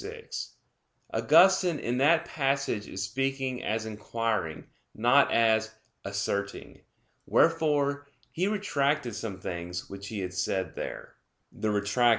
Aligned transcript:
6: 0.01 0.55
Augustine 1.13 1.77
in 1.77 1.99
that 1.99 2.25
passage 2.25 2.87
is 2.87 3.03
speaking 3.03 3.63
as 3.63 3.85
inquiring, 3.85 4.63
not 4.95 5.31
as 5.31 5.75
asserting. 6.03 6.81
Wherefore 7.27 8.07
he 8.31 8.47
retracted 8.47 9.13
some 9.13 9.39
things 9.39 9.91
which 9.91 10.07
he 10.07 10.21
had 10.21 10.33
said 10.33 10.73
there 10.75 11.17
(Retrac. 11.55 12.09